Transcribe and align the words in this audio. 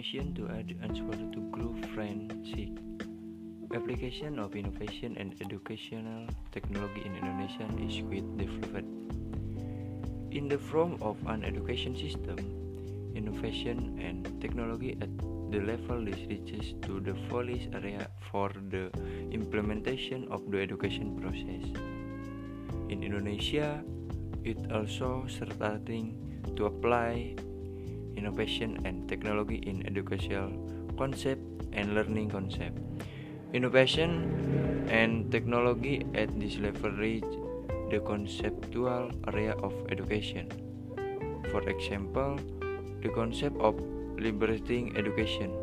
innovation 0.00 0.32
to 0.32 0.48
add 0.48 0.74
answer 0.82 1.12
to 1.12 1.40
grow 1.52 1.76
friendship. 1.92 2.72
Application 3.74 4.38
of 4.38 4.56
innovation 4.56 5.14
and 5.20 5.34
educational 5.42 6.26
technology 6.52 7.02
in 7.04 7.14
Indonesia 7.16 7.68
is 7.84 8.00
quite 8.08 8.24
developed. 8.38 8.88
In 10.32 10.48
the 10.48 10.56
form 10.56 10.96
of 11.02 11.20
an 11.26 11.44
education 11.44 11.92
system, 11.92 12.40
innovation 13.14 14.00
and 14.00 14.24
technology 14.40 14.96
at 15.02 15.12
the 15.52 15.60
level 15.60 16.02
this 16.02 16.24
reaches 16.32 16.72
to 16.88 17.00
the 17.00 17.12
police 17.28 17.68
area 17.74 18.08
for 18.32 18.50
the 18.72 18.88
implementation 19.30 20.26
of 20.32 20.50
the 20.50 20.64
education 20.64 21.12
process. 21.20 21.76
In 22.88 23.04
Indonesia, 23.04 23.84
it 24.44 24.56
also 24.72 25.28
starting 25.28 26.16
to 26.56 26.72
apply 26.72 27.36
innovation 28.20 28.76
and 28.84 29.08
technology 29.08 29.64
in 29.64 29.80
educational 29.88 30.52
concept 31.00 31.40
and 31.72 31.94
learning 31.94 32.28
concept. 32.28 32.76
Innovation 33.56 34.86
and 34.92 35.32
technology 35.32 36.04
at 36.14 36.28
this 36.38 36.58
level 36.58 36.92
reach 36.92 37.24
the 37.90 38.00
conceptual 38.04 39.10
area 39.32 39.56
of 39.64 39.72
education. 39.90 40.46
For 41.50 41.64
example, 41.64 42.38
the 43.02 43.08
concept 43.08 43.56
of 43.58 43.80
liberating 44.20 44.96
education. 44.96 45.56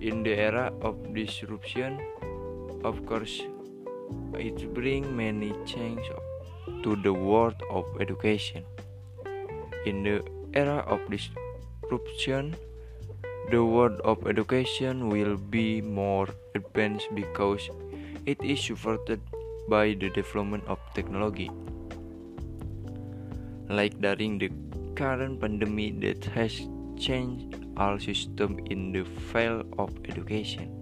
In 0.00 0.22
the 0.22 0.36
era 0.38 0.70
of 0.82 0.94
disruption, 1.14 1.98
of 2.84 3.04
course, 3.06 3.40
it 4.34 4.62
brings 4.74 5.08
many 5.08 5.50
changes 5.66 6.22
to 6.84 6.94
the 7.02 7.12
world 7.12 7.56
of 7.70 7.84
education. 7.98 8.62
In 9.86 10.04
the 10.04 10.22
era 10.54 10.84
of 10.86 11.00
disruption, 11.10 12.56
the 13.50 13.64
world 13.64 14.00
of 14.04 14.26
education 14.26 15.08
will 15.08 15.36
be 15.36 15.80
more 15.80 16.28
advanced 16.54 17.08
because 17.14 17.70
it 18.26 18.40
is 18.42 18.60
supported 18.60 19.20
by 19.68 19.94
the 19.94 20.10
development 20.10 20.64
of 20.66 20.78
technology. 20.94 21.50
Like 23.68 24.00
during 24.00 24.38
the 24.38 24.50
current 24.96 25.40
pandemic 25.40 26.00
that 26.00 26.24
has 26.36 26.60
changed 26.98 27.56
all 27.76 27.98
systems 27.98 28.58
in 28.70 28.92
the 28.92 29.04
field 29.30 29.64
of 29.78 29.92
education. 30.08 30.74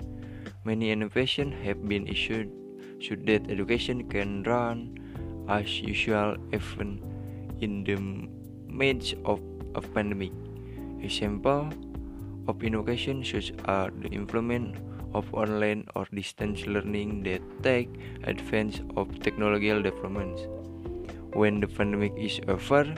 Many 0.64 0.90
innovations 0.90 1.54
have 1.62 1.86
been 1.86 2.06
issued 2.08 2.50
so 2.98 3.14
that 3.26 3.50
education 3.50 4.08
can 4.08 4.42
run 4.42 4.96
as 5.48 5.80
usual 5.80 6.36
even 6.52 6.98
in 7.60 7.84
the 7.84 7.96
midst 8.66 9.14
of 9.24 9.40
a 9.76 9.80
pandemic. 9.80 10.32
Example 11.04 11.70
of 12.48 12.64
innovation 12.64 13.22
such 13.22 13.52
as 13.68 13.90
the 14.00 14.08
implement 14.10 14.76
of 15.14 15.28
online 15.34 15.84
or 15.94 16.06
distance 16.12 16.66
learning 16.66 17.22
that 17.22 17.42
take 17.62 17.88
advantage 18.24 18.82
of 18.96 19.12
technological 19.20 19.82
developments. 19.82 20.42
When 21.32 21.60
the 21.60 21.68
pandemic 21.68 22.16
is 22.16 22.40
over, 22.48 22.94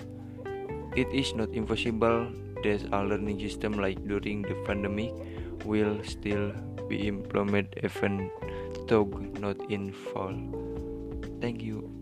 it 0.96 1.08
is 1.12 1.34
not 1.34 1.50
impossible 1.54 2.30
that 2.62 2.82
a 2.92 3.02
learning 3.04 3.38
system 3.40 3.74
like 3.74 3.98
during 4.06 4.42
the 4.42 4.54
pandemic 4.66 5.12
will 5.64 5.98
still 6.02 6.52
be 6.88 7.06
implemented 7.06 7.84
even 7.84 8.30
though 8.86 9.06
not 9.38 9.58
in 9.70 9.92
full. 9.92 10.38
Thank 11.40 11.62
you. 11.62 11.97